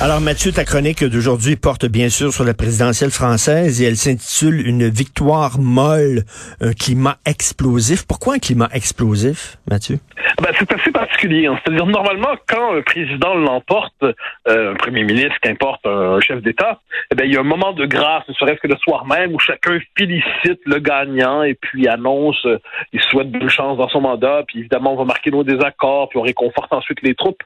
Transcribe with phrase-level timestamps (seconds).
[0.00, 4.66] Alors Mathieu, ta chronique d'aujourd'hui porte bien sûr sur la présidentielle française et elle s'intitule
[4.66, 6.24] Une victoire molle,
[6.60, 8.06] un climat explosif.
[8.06, 9.98] Pourquoi un climat explosif, Mathieu?
[10.42, 11.46] Ben, c'est assez particulier.
[11.46, 11.58] Hein.
[11.62, 16.80] C'est-à-dire, normalement, quand un président l'emporte, euh, un premier ministre, qu'importe, un chef d'État,
[17.12, 19.34] eh ben, il y a un moment de grâce, ne serait-ce que le soir même,
[19.34, 22.58] où chacun félicite le gagnant et puis annonce, euh,
[22.92, 26.18] il souhaite bonne chance dans son mandat, puis évidemment, on va marquer nos désaccords, puis
[26.18, 27.42] on réconforte ensuite les troupes.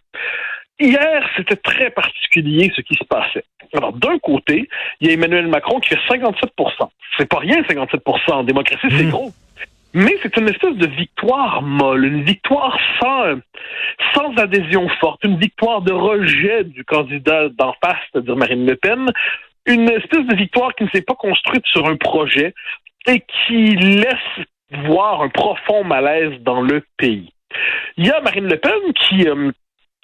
[0.79, 3.45] Hier, c'était très particulier ce qui se passait.
[3.75, 4.69] Alors, d'un côté,
[5.01, 9.07] il y a Emmanuel Macron qui fait 57% C'est pas rien, 57% En démocratie, c'est
[9.07, 9.33] gros.
[9.95, 13.37] Mais c'est une espèce de victoire molle, une victoire sans,
[14.15, 19.11] sans adhésion forte, une victoire de rejet du candidat d'en face, c'est-à-dire Marine Le Pen,
[19.65, 22.53] une espèce de victoire qui ne s'est pas construite sur un projet
[23.07, 24.47] et qui laisse
[24.85, 27.33] voir un profond malaise dans le pays.
[27.97, 29.51] Il y a Marine Le Pen qui, euh,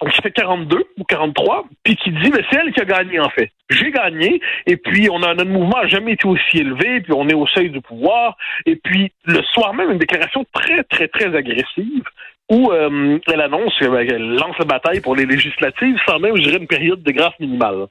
[0.05, 3.29] qui fait 42 ou 43, puis qui dit, mais c'est elle qui a gagné en
[3.29, 3.51] fait.
[3.69, 7.27] J'ai gagné, et puis on a notre mouvement n'a jamais été aussi élevé, puis on
[7.27, 11.35] est au seuil du pouvoir, et puis le soir même, une déclaration très, très, très
[11.35, 12.03] agressive
[12.51, 16.57] où euh, elle annonce qu'elle lance la bataille pour les législatives sans même, je dirais,
[16.57, 17.87] une période de grâce minimale.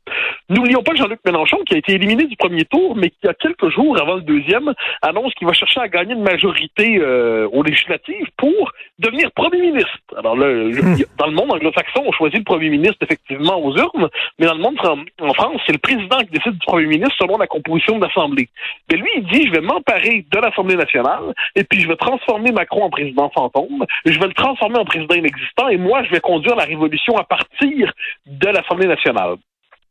[0.51, 3.71] N'oublions pas Jean-Luc Mélenchon, qui a été éliminé du premier tour, mais qui, a quelques
[3.71, 8.27] jours avant le deuxième, annonce qu'il va chercher à gagner une majorité euh, aux législatives
[8.37, 9.91] pour devenir premier ministre.
[10.17, 10.97] Alors là, hmm.
[11.19, 14.09] dans le monde anglo-saxon, on choisit le premier ministre effectivement aux urnes,
[14.39, 14.79] mais dans le monde
[15.21, 18.49] en France, c'est le président qui décide du premier ministre selon la composition de l'Assemblée.
[18.91, 22.53] Mais lui, il dit, je vais m'emparer de l'Assemblée nationale, et puis je vais transformer
[22.53, 26.21] Macron en président fantôme, je vais le transformer en président inexistant, et moi, je vais
[26.21, 27.93] conduire la révolution à partir
[28.27, 29.37] de l'Assemblée nationale.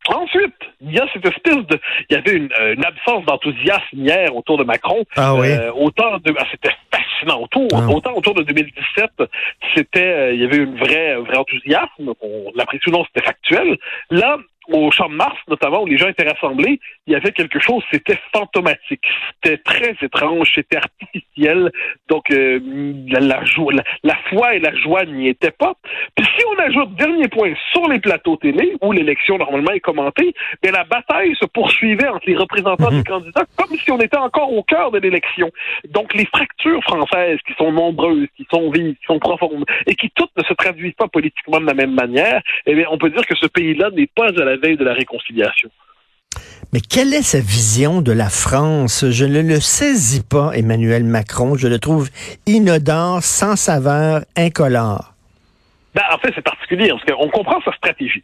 [0.08, 2.50] Ensuite, il y a cette espèce de, il y avait une,
[2.84, 5.04] absence d'enthousiasme hier autour de Macron.
[5.16, 5.52] Ah oui.
[5.52, 7.88] Euh, autant de, ah, c'était fascinant autour, ah.
[7.88, 9.12] autant autour de 2017,
[9.76, 12.14] c'était, euh, il y avait une vraie, un vrai enthousiasme.
[12.20, 13.78] On l'apprécie ou non, c'était factuel.
[14.10, 17.60] Là, au Champ de Mars, notamment, où les gens étaient rassemblés, il y avait quelque
[17.60, 19.04] chose, c'était fantomatique.
[19.44, 21.72] C'était très étrange, c'était artificiel.
[22.08, 22.60] Donc, euh,
[23.08, 23.74] la, joie,
[24.04, 25.74] la, foi et la joie n'y étaient pas.
[26.16, 30.34] Puis si on ajoute, dernier point, sur les plateaux télé, où l'élection normalement est commentée,
[30.62, 32.98] bien, la bataille se poursuivait entre les représentants mhm.
[32.98, 35.50] des candidats comme si on était encore au cœur de l'élection.
[35.90, 40.10] Donc, les fractures françaises, qui sont nombreuses, qui sont vives, qui sont profondes, et qui
[40.12, 43.26] toutes ne se traduisent pas politiquement de la même manière, eh bien, on peut dire
[43.26, 44.51] que ce pays-là n'est pas à la
[44.84, 45.70] la réconciliation.
[46.74, 49.10] Mais quelle est sa vision de la France?
[49.10, 51.56] Je ne le saisis pas, Emmanuel Macron.
[51.56, 52.10] Je le trouve
[52.46, 55.14] inodore, sans saveur, incolore.
[55.94, 58.24] Ben, en fait, c'est particulier, parce qu'on comprend sa stratégie.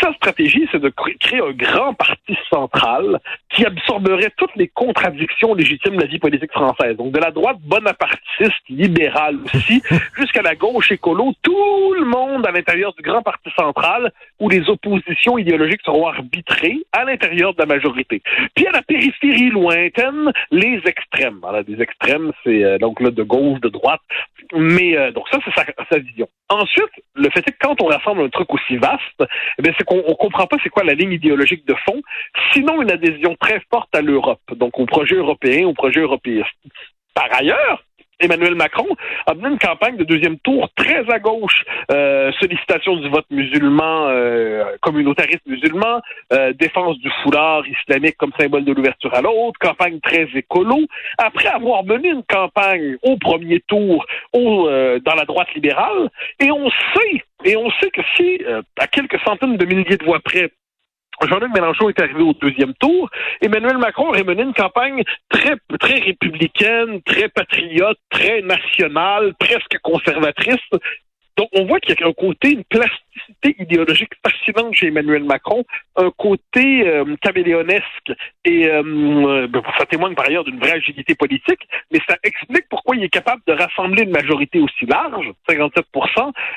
[0.00, 5.96] Sa stratégie, c'est de créer un grand parti central qui absorberait toutes les contradictions légitimes
[5.96, 6.96] de la vie politique française.
[6.96, 9.82] Donc, de la droite bonapartiste, libérale aussi,
[10.18, 14.68] jusqu'à la gauche écolo, tout le monde à l'intérieur du grand parti central où les
[14.68, 18.22] oppositions idéologiques seront arbitrées à l'intérieur de la majorité.
[18.54, 21.40] Puis à la périphérie lointaine, les extrêmes.
[21.48, 24.00] Alors, les extrêmes, c'est euh, donc là de gauche, de droite.
[24.52, 26.28] Mais euh, donc ça, c'est sa, sa vision.
[26.48, 29.22] Ensuite, le fait est que quand on rassemble un truc aussi vaste,
[29.58, 32.02] eh c'est qu'on ne comprend pas c'est quoi la ligne idéologique de fond,
[32.52, 36.50] sinon une adhésion très forte à l'Europe, donc au projet européen, au projet européiste.
[37.14, 37.82] Par ailleurs,
[38.20, 38.86] Emmanuel Macron
[39.26, 44.08] a mené une campagne de deuxième tour très à gauche, euh, sollicitation du vote musulman,
[44.08, 46.00] euh, communautariste musulman,
[46.32, 50.78] euh, défense du foulard islamique comme symbole de l'ouverture à l'autre, campagne très écolo.
[51.18, 56.08] Après avoir mené une campagne au premier tour au, euh, dans la droite libérale,
[56.40, 58.40] et on sait, et on sait que si
[58.78, 60.50] à quelques centaines de milliers de voix près,
[61.22, 63.08] Jean-Luc Mélenchon est arrivé au deuxième tour.
[63.40, 70.60] Emmanuel Macron aurait mené une campagne très, très républicaine, très patriote, très nationale, presque conservatrice.
[71.36, 75.64] Donc, on voit qu'il y a un côté, une plasticité idéologique fascinante chez Emmanuel Macron,
[75.96, 78.12] un côté euh, caméléonesque,
[78.46, 81.60] et euh, ben, ça témoigne par ailleurs d'une vraie agilité politique,
[81.92, 85.84] mais ça explique pourquoi il est capable de rassembler une majorité aussi large, 57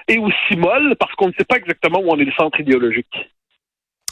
[0.08, 3.30] et aussi molle, parce qu'on ne sait pas exactement où on est le centre idéologique.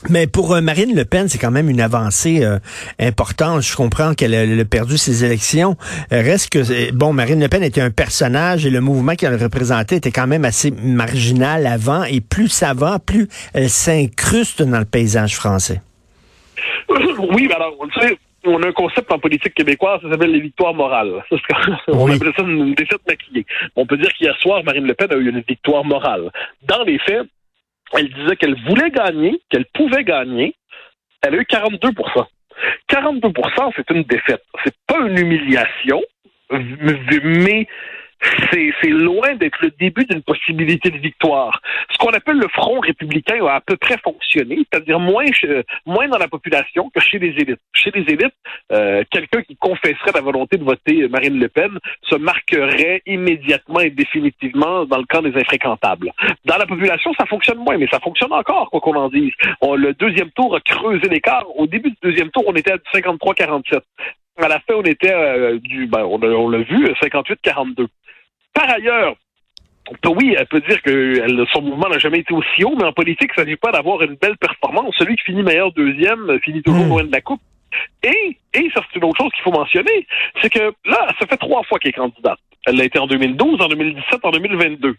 [0.10, 2.60] Mais pour euh, Marine Le Pen, c'est quand même une avancée euh,
[3.00, 3.64] importante.
[3.64, 5.76] Je comprends qu'elle a, perdu ses élections.
[6.12, 9.98] Euh, reste que, bon, Marine Le Pen était un personnage et le mouvement qu'elle représentait
[9.98, 12.04] était quand même assez marginal avant.
[12.04, 15.82] Et plus ça va, plus elle s'incruste dans le paysage français.
[16.90, 20.40] Oui, mais alors, tu sais, on a un concept en politique québécoise, ça s'appelle les
[20.40, 21.24] victoires morales.
[21.88, 23.46] on appelle ça une défaite maquillée.
[23.76, 26.32] On peut dire qu'hier soir, Marine Le Pen a eu une victoire morale.
[26.64, 27.28] Dans les faits,
[27.94, 30.56] elle disait qu'elle voulait gagner, qu'elle pouvait gagner,
[31.22, 32.28] Elle a eu 42%
[32.90, 34.44] 42% c'est une défaite.
[34.64, 36.02] C'est pas une humiliation,
[36.50, 37.68] mais
[38.52, 41.62] c'est loin d'être le début d'une possibilité de victoire.
[41.90, 45.26] Ce qu'on appelle le front républicain a à peu près fonctionné, c'est-à-dire moins,
[45.86, 47.60] moins dans la population que chez les élites.
[47.74, 48.34] Chez les élites,
[48.72, 53.90] euh, quelqu'un qui confesserait la volonté de voter Marine Le Pen se marquerait immédiatement et
[53.90, 56.12] définitivement dans le camp des infréquentables.
[56.46, 59.32] Dans la population, ça fonctionne moins, mais ça fonctionne encore, quoi qu'on en dise.
[59.62, 61.46] le deuxième tour a creusé l'écart.
[61.56, 63.82] Au début du deuxième tour, on était à 53-47.
[64.40, 67.88] À la fin, on était euh, du, ben, on l'a vu, 58-42.
[68.58, 69.16] Par ailleurs,
[70.08, 73.32] oui, elle peut dire que son mouvement n'a jamais été aussi haut, mais en politique,
[73.36, 74.96] ça ne s'agit pas d'avoir une belle performance.
[74.98, 76.90] Celui qui finit meilleur deuxième euh, finit toujours hmm.
[76.90, 77.42] loin de la coupe.
[78.02, 80.08] Et, et ça, c'est une autre chose qu'il faut mentionner,
[80.42, 82.40] c'est que là, ça fait trois fois qu'elle est candidate.
[82.66, 84.96] Elle l'a été en 2012, en 2017, en 2022.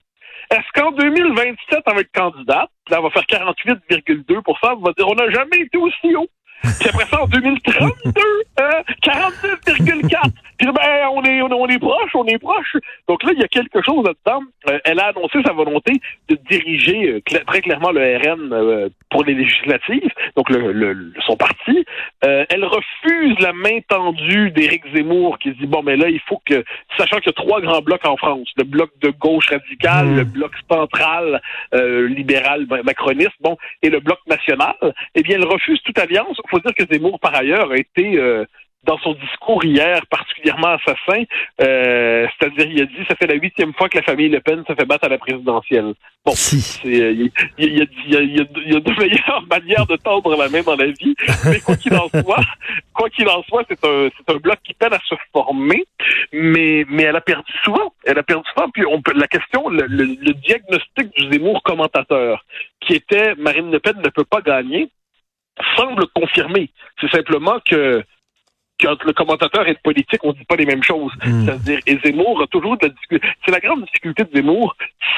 [0.50, 5.30] Est-ce qu'en 2027, avec candidate, là, elle va faire 48,2% elle va dire on n'a
[5.30, 6.28] jamais été aussi haut?
[6.62, 8.12] Puis après ça, en 2032,
[8.60, 10.32] euh, 49,4.
[10.58, 12.76] Puis ben, on est, on est proche, on est proche.
[13.08, 14.42] Donc là, il y a quelque chose là-dedans.
[14.68, 15.92] Euh, elle a annoncé sa volonté
[16.28, 21.84] de diriger euh, très clairement le RN euh, pour les législatives, donc le, son parti.
[22.22, 26.64] elle refuse la main tendue d'Éric Zemmour qui dit, bon, mais là, il faut que,
[26.96, 30.16] sachant qu'il y a trois grands blocs en France, le bloc de gauche radical, mmh.
[30.16, 31.40] le bloc central
[31.72, 34.76] libéral macroniste, bon, et le bloc national,
[35.14, 38.44] eh bien, elle refuse toute alliance faut dire que Zemmour, par ailleurs, a été euh,
[38.84, 41.24] dans son discours hier particulièrement assassin,
[41.60, 44.64] euh, c'est-à-dire il a dit ça fait la huitième fois que la famille Le Pen
[44.66, 45.94] se fait battre à la présidentielle.
[46.24, 46.32] Bon,
[46.84, 51.14] il y, a, de meilleures manières de tendre la main dans la vie,
[51.44, 52.44] mais quoi qu'il en soit,
[52.94, 55.84] quoi qu'il en soit, c'est un c'est un bloc qui peine à se former,
[56.32, 58.70] mais mais elle a perdu souvent, elle a perdu souvent.
[58.70, 62.44] Puis on peut, la question, le, le diagnostic du Zemmour commentateur,
[62.80, 64.88] qui était Marine Le Pen ne peut pas gagner,
[65.76, 66.70] semble confirmer.
[67.00, 68.02] C'est simplement que
[68.80, 71.12] quand le commentateur est politique, on dit pas les mêmes choses.
[71.24, 71.44] Hmm.
[71.44, 73.26] C'est-à-dire, et Zemmour a toujours de la difficulté.
[73.44, 74.76] C'est la grande difficulté de Zemmour,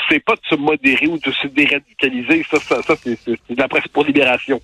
[0.08, 2.44] c'est pas de se modérer ou de se déradicaliser.
[2.50, 4.60] Ça, ça, ça c'est de la presse pour libération.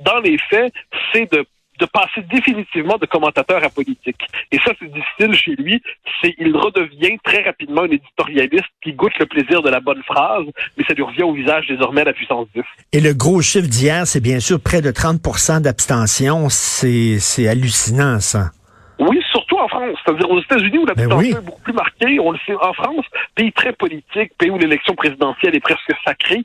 [0.00, 0.72] Dans les faits,
[1.12, 1.44] c'est de
[1.80, 4.20] de passer définitivement de commentateur à politique.
[4.52, 5.82] Et ça, c'est difficile chez lui.
[6.20, 10.44] C'est, il redevient très rapidement un éditorialiste qui goûte le plaisir de la bonne phrase,
[10.76, 12.62] mais ça lui revient au visage désormais à la puissance 10.
[12.92, 15.20] Et le gros chiffre d'hier, c'est bien sûr près de 30
[15.62, 16.48] d'abstention.
[16.48, 18.50] C'est, c'est hallucinant, ça.
[18.98, 19.96] Oui, surtout en France.
[20.04, 22.20] C'est-à-dire aux États-Unis où l'abstention ben est beaucoup plus marquée.
[22.20, 26.44] On le sait en France, pays très politique, pays où l'élection présidentielle est presque sacrée.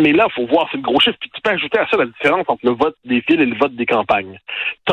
[0.00, 1.16] Mais là, il faut voir, c'est le gros chiffre.
[1.20, 3.56] Puis tu peux ajouter à ça la différence entre le vote des villes et le
[3.56, 4.38] vote des campagnes.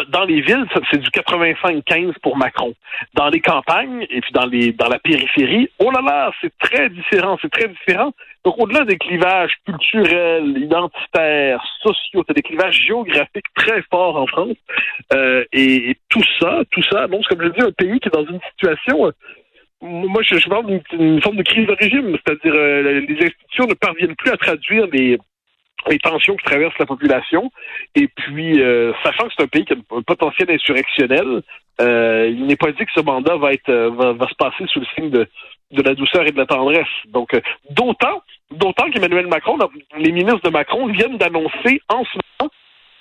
[0.09, 2.73] Dans les villes, c'est du 85-15 pour Macron.
[3.13, 6.89] Dans les campagnes et puis dans les dans la périphérie, oh là là, c'est très
[6.89, 8.13] différent, c'est très différent.
[8.43, 14.57] Donc au-delà des clivages culturels, identitaires, sociaux, c'est des clivages géographiques très forts en France.
[15.13, 18.25] Euh, et, tout ça, tout ça, bon, comme je dis, un pays qui est dans
[18.25, 19.11] une situation euh,
[19.83, 23.73] moi, je, je parle d'une forme de crise de régime, c'est-à-dire euh, les institutions ne
[23.73, 25.19] parviennent plus à traduire les,
[26.01, 27.51] tensions qui traversent la population.
[27.93, 31.41] Et puis, euh, sachant que c'est un pays qui a un potentiel insurrectionnel,
[31.81, 34.85] euh, il n'est pas dit que ce mandat va être va, se passer sous le
[34.95, 35.27] signe de,
[35.71, 36.87] de la douceur et de la tendresse.
[37.09, 37.37] Donc,
[37.69, 38.21] d'autant,
[38.51, 39.57] d'autant qu'Emmanuel Macron,
[39.97, 42.51] les ministres de Macron viennent d'annoncer en ce moment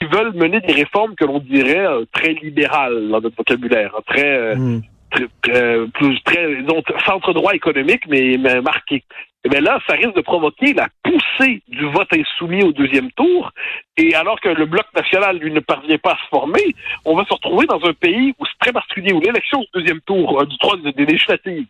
[0.00, 4.80] qu'ils veulent mener des réformes que l'on dirait très libérales dans notre vocabulaire, très hmm
[5.12, 9.04] plus, très donc, centre droit économique, mais, marqué.
[9.44, 13.50] Et eh là, ça risque de provoquer la poussée du vote insoumis au deuxième tour.
[13.96, 16.62] Et alors que le bloc national, lui, ne parvient pas à se former,
[17.04, 20.00] on va se retrouver dans un pays où c'est très particulier, où l'élection du deuxième
[20.02, 21.66] tour, euh, du troisième des législatives,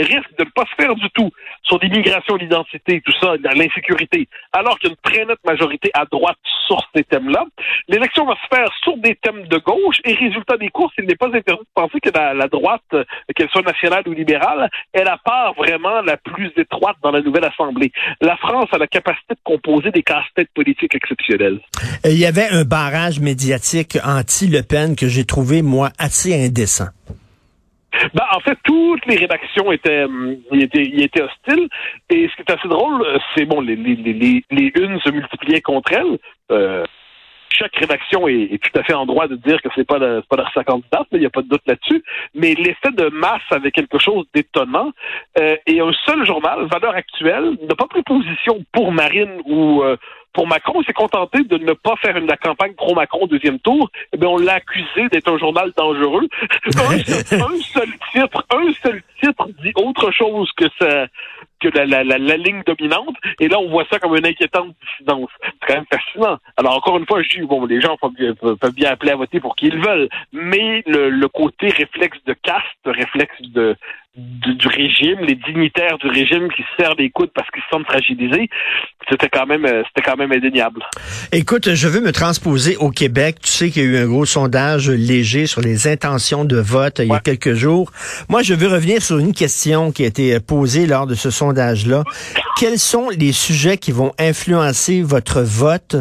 [0.00, 1.30] risque de ne pas se faire du tout
[1.62, 6.04] sur l'immigration, l'identité, tout ça, l'insécurité, alors qu'il y a une très nette majorité à
[6.06, 7.44] droite sur ces thèmes-là.
[7.88, 11.16] L'élection va se faire sur des thèmes de gauche et résultat des courses, il n'est
[11.16, 12.82] pas interdit de penser que la, droite,
[13.34, 17.44] qu'elle soit nationale ou libérale, est la part vraiment la plus étroite dans la nouvelle
[17.44, 17.92] Assemblée.
[18.20, 21.60] La France a la capacité de composer des casse-têtes politiques exceptionnels.
[22.04, 26.88] Euh, il y avait un barrage médiatique anti-Le Pen que j'ai trouvé, moi, assez indécent.
[28.14, 31.68] Ben, en fait, toutes les rédactions étaient, euh, étaient, étaient hostiles.
[32.10, 35.10] Et ce qui est assez drôle, euh, c'est bon, les, les, les, les unes se
[35.10, 36.18] multipliaient contre elles.
[36.50, 36.84] Euh,
[37.50, 40.52] chaque rédaction est, tout à fait en droit de dire que c'est pas pas leur
[40.64, 42.02] candidate, il n'y a pas de doute là-dessus.
[42.34, 44.90] Mais l'effet de masse avait quelque chose d'étonnant.
[45.66, 49.82] et un seul journal, Valeur Actuelle, n'a pas pris position pour Marine ou
[50.32, 53.58] Pour Macron, il s'est contenté de ne pas faire une, la campagne pro-Macron au deuxième
[53.58, 53.90] tour.
[54.12, 56.28] Eh bien, on l'a accusé d'être un journal dangereux.
[56.66, 61.06] un, seul, un seul titre, un seul titre dit autre chose que ça,
[61.60, 63.16] que la, la, la, la, ligne dominante.
[63.40, 65.30] Et là, on voit ça comme une inquiétante dissidence.
[65.42, 66.38] C'est quand même fascinant.
[66.56, 69.16] Alors, encore une fois, je dis, bon, les gens peuvent bien, peuvent bien appeler à
[69.16, 73.76] voter pour qui ils veulent, mais le, le côté réflexe de caste, réflexe de,
[74.14, 77.68] du, du, régime, les dignitaires du régime qui se serrent les coudes parce qu'ils se
[77.70, 78.50] sentent fragilisés,
[79.08, 80.82] c'était quand même euh, c'était quand même indéniable.
[81.32, 83.36] Écoute, je veux me transposer au Québec.
[83.42, 87.00] Tu sais qu'il y a eu un gros sondage léger sur les intentions de vote
[87.00, 87.90] euh, il y a quelques jours.
[88.28, 92.04] Moi, je veux revenir sur une question qui a été posée lors de ce sondage-là.
[92.58, 95.96] Quels sont les sujets qui vont influencer votre vote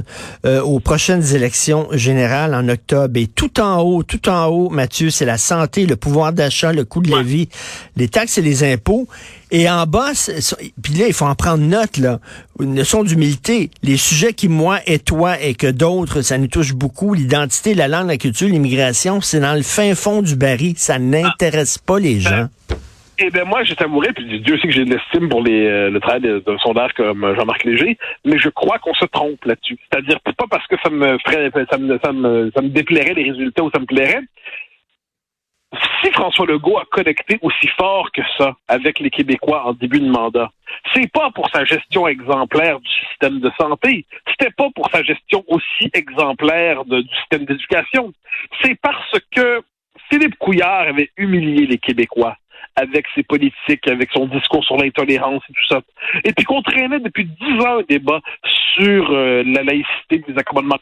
[0.45, 3.17] euh, aux prochaines élections générales en octobre?
[3.17, 6.83] Et tout en haut, tout en haut, Mathieu, c'est la santé, le pouvoir d'achat, le
[6.83, 7.47] coût de la vie
[8.01, 9.07] les taxes et les impôts.
[9.51, 10.11] Et en bas,
[10.81, 12.19] puis là, il faut en prendre note, là,
[12.59, 13.69] une leçon d'humilité.
[13.83, 17.87] Les sujets qui, moi et toi et que d'autres, ça nous touche beaucoup, l'identité, la
[17.87, 20.73] langue, la culture, l'immigration, c'est dans le fin fond du baril.
[20.77, 22.47] Ça n'intéresse pas les gens.
[23.23, 25.91] Eh bien, moi, je t'avouerais, puis Dieu sait que j'ai de l'estime pour les, euh,
[25.91, 29.77] le travail d'un sondage comme Jean-Marc Léger, mais je crois qu'on se trompe là-dessus.
[29.91, 33.29] C'est-à-dire, pas parce que ça me ferait, ça me, ça me, ça me déplairait les
[33.29, 34.21] résultats ou ça me plairait,
[36.01, 40.09] si François Legault a connecté aussi fort que ça avec les Québécois en début de
[40.09, 40.51] mandat,
[40.93, 45.43] c'est pas pour sa gestion exemplaire du système de santé, c'était pas pour sa gestion
[45.47, 48.13] aussi exemplaire du système d'éducation,
[48.61, 49.61] c'est parce que
[50.09, 52.35] Philippe Couillard avait humilié les Québécois
[52.75, 55.81] avec ses politiques, avec son discours sur l'intolérance et tout ça.
[56.23, 58.19] Et puis qu'on traînait depuis dix ans un débat
[58.73, 60.79] sur euh, la laïcité des accommodements.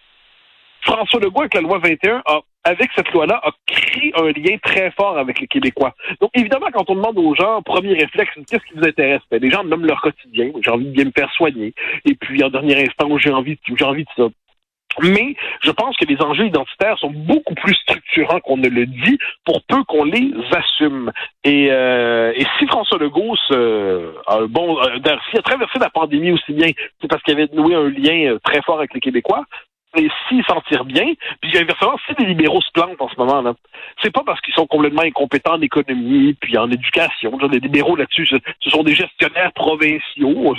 [0.81, 4.91] François Legault, avec la loi 21, a avec cette loi-là, a créé un lien très
[4.91, 5.93] fort avec les Québécois.
[6.21, 9.21] Donc, évidemment, quand on demande aux gens, premier réflexe, qu'est-ce qui vous intéresse?
[9.31, 10.51] Ben, les gens nomment leur quotidien.
[10.63, 11.73] J'ai envie de bien me faire soigner.
[12.05, 14.29] Et puis, en dernier instant, j'ai envie, j'ai envie de ça.
[15.01, 19.17] Mais je pense que les enjeux identitaires sont beaucoup plus structurants qu'on ne le dit
[19.45, 21.11] pour peu qu'on les assume.
[21.43, 26.53] Et, euh, et si François Legault se, a, bon, euh, a traversé la pandémie aussi
[26.53, 29.45] bien, c'est parce qu'il avait noué un lien euh, très fort avec les Québécois,
[29.97, 31.05] et s'ils s'en tirent bien,
[31.41, 33.53] puis inversement, si les libéraux se plantent en ce moment, là,
[34.03, 37.37] c'est pas parce qu'ils sont complètement incompétents en économie puis en éducation.
[37.51, 40.55] Les libéraux là-dessus, ce, sont des gestionnaires provinciaux.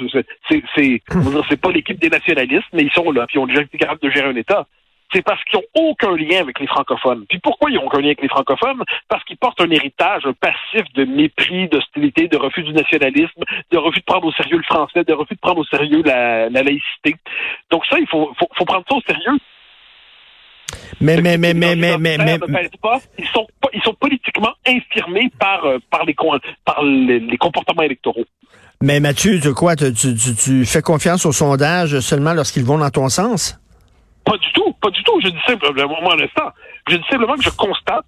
[0.49, 1.03] C'est, c'est,
[1.49, 4.01] c'est pas l'équipe des nationalistes, mais ils sont là, puis ils ont déjà été capables
[4.01, 4.67] de gérer un État
[5.13, 7.25] c'est parce qu'ils n'ont aucun lien avec les francophones.
[7.29, 8.83] Puis pourquoi ils n'ont aucun lien avec les francophones?
[9.09, 14.01] Parce qu'ils portent un héritage passif de mépris, d'hostilité, de refus du nationalisme, de refus
[14.01, 17.17] de prendre au sérieux le français, de refus de prendre au sérieux la, laïcité.
[17.71, 19.39] Donc ça, il faut, faut, prendre ça au sérieux.
[21.01, 22.71] Mais, mais, mais, mais, mais, mais, mais,
[23.19, 26.15] ils sont, ils sont politiquement infirmés par, euh, par, les,
[26.65, 28.25] par les, comportements électoraux.
[28.81, 32.91] Mais Mathieu, tu, quoi, tu, tu, tu fais confiance aux sondages seulement lorsqu'ils vont dans
[32.91, 33.59] ton sens?
[34.31, 35.21] Pas du tout, pas du tout.
[35.21, 36.51] Je dis simplement, moi, l'instant,
[36.89, 38.05] je dis simplement que je constate.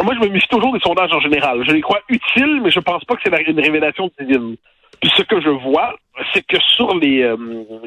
[0.00, 1.64] Moi, je me méfie toujours des sondages en général.
[1.66, 4.56] Je les crois utiles, mais je pense pas que c'est une révélation divine.
[5.00, 5.96] Puis ce que je vois,
[6.32, 7.36] c'est que sur les, euh,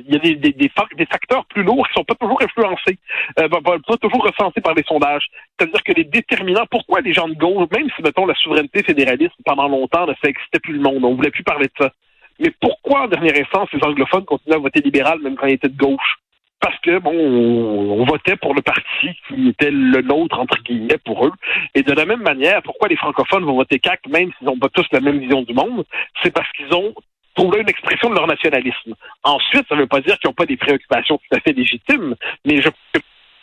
[0.06, 2.98] il y a des, facteurs plus lourds qui sont pas toujours influencés,
[3.40, 5.28] euh, pas, toujours recensés par les sondages.
[5.58, 9.36] C'est-à-dire que les déterminants, pourquoi les gens de gauche, même si mettons la souveraineté fédéraliste
[9.46, 11.92] pendant longtemps, ça n'existait plus le monde, on voulait plus parler de ça.
[12.40, 15.70] Mais pourquoi en dernière instance les anglophones continuaient à voter libéral même quand ils étaient
[15.70, 16.18] de gauche?
[16.64, 21.26] Parce que bon, on, votait pour le parti qui était le nôtre entre guillemets pour
[21.26, 21.32] eux.
[21.76, 24.70] Et de la même manière, pourquoi les francophones vont voter CAC même s'ils n'ont pas
[24.70, 25.84] tous la même vision du monde,
[26.24, 26.94] c'est parce qu'ils ont
[27.36, 28.96] trouvé une expression de leur nationalisme.
[29.24, 32.16] Ensuite, ça ne veut pas dire qu'ils n'ont pas des préoccupations tout à fait légitimes,
[32.46, 32.70] mais je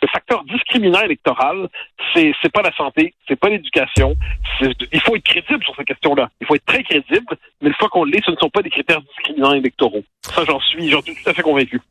[0.01, 1.67] le facteur discriminant électoral,
[2.13, 4.15] c'est c'est pas la santé, c'est pas l'éducation.
[4.61, 6.29] Il faut être crédible sur ces questions-là.
[6.39, 8.69] Il faut être très crédible, mais une fois qu'on l'est, ce ne sont pas des
[8.69, 10.03] critères discriminants électoraux.
[10.21, 11.81] Ça, j'en suis, j'en suis tout à fait convaincu.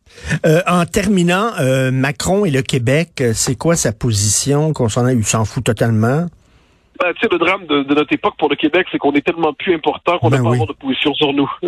[0.47, 5.25] Euh, en terminant, euh, Macron et le Québec, euh, c'est quoi sa position concernant, il
[5.25, 6.27] s'en fout totalement?
[7.01, 9.25] Ben, tu sais, le drame de, de, notre époque pour le Québec, c'est qu'on est
[9.25, 11.51] tellement plus important qu'on n'a ben pas avoir de position sur nous.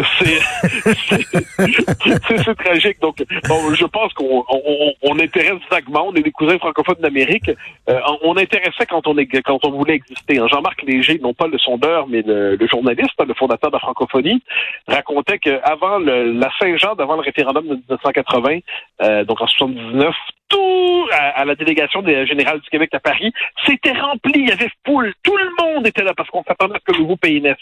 [2.45, 3.01] C'est tragique.
[3.01, 3.17] Donc,
[3.49, 6.09] bon, je pense qu'on on, on, intéresse vaguement.
[6.09, 7.51] On est des cousins francophones d'Amérique.
[7.89, 10.39] Euh, on, intéressait quand on est quand on voulait exister.
[10.39, 13.81] Hein, Jean-Marc Léger, non pas le sondeur, mais le, le journaliste, le fondateur de la
[13.81, 14.43] francophonie,
[14.87, 18.59] racontait qu'avant la Saint-Jean, d'avant le référendum de 1980,
[19.01, 20.15] euh, donc en 79,
[20.53, 23.33] tout à, la délégation des générales du Québec à Paris,
[23.67, 26.79] c'était rempli, il y avait foule, tout le monde était là parce qu'on s'attendait à
[26.79, 27.57] ce que le nouveau pays naisse.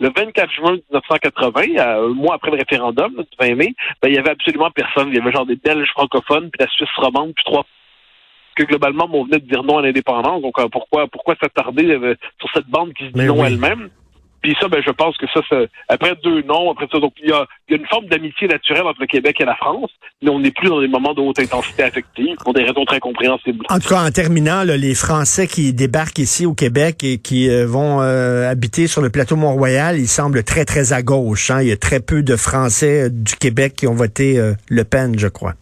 [0.00, 4.18] Le 24 juin 1980, un mois après le référendum, le 20 mai, ben, il y
[4.18, 5.08] avait absolument personne.
[5.08, 7.64] Il y avait genre des Belges francophones, puis la Suisse romande, puis trois
[8.54, 10.42] que globalement, on venait de dire non à l'indépendance.
[10.42, 13.88] Donc, euh, pourquoi pourquoi s'attarder euh, sur cette bande qui se dit non elle-même?
[14.42, 17.30] Puis ça, ben, je pense que ça, c'est après deux noms, après ça, donc il
[17.30, 20.30] y a, y a une forme d'amitié naturelle entre le Québec et la France, mais
[20.30, 23.64] on n'est plus dans des moments de haute intensité affective pour des raisons très compréhensibles.
[23.70, 27.48] En tout cas, en terminant, là, les Français qui débarquent ici au Québec et qui
[27.48, 31.50] euh, vont euh, habiter sur le plateau Mont-Royal, ils semblent très, très à gauche.
[31.50, 31.62] Hein.
[31.62, 35.18] Il y a très peu de Français euh, du Québec qui ont voté Le Pen,
[35.18, 35.54] je crois.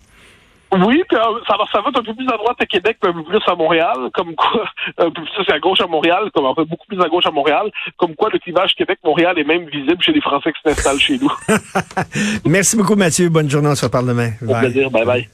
[0.73, 3.41] Oui, puis ça, ça va un peu plus à droite à Québec, un peu plus
[3.47, 4.65] à Montréal, comme quoi,
[4.99, 7.31] un peu plus à gauche à Montréal, comme un peu beaucoup plus à gauche à
[7.31, 11.19] Montréal, comme quoi le clivage Québec-Montréal est même visible chez les Français qui s'installent chez
[11.19, 11.33] nous.
[12.45, 13.29] Merci beaucoup, Mathieu.
[13.29, 14.31] Bonne journée, on se reparle demain.
[14.47, 15.29] Au plaisir, bye bye.